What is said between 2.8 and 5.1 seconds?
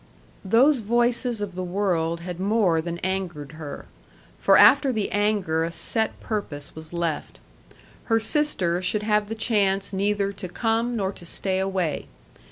than angered her; for after